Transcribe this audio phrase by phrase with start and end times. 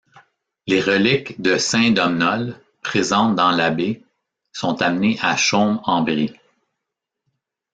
[0.65, 4.03] Les reliques de saint Domnole, présentes dans l'abbaye,
[4.51, 6.33] sont emmenées à Chaumes-en-Brie.